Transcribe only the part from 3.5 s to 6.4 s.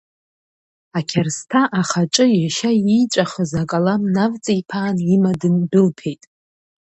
акалам навҵиԥаан има дындәылԥеит.